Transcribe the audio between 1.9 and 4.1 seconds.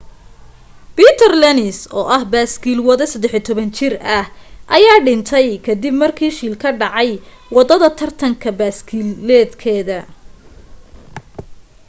oo ah baaskiil wade 13 jir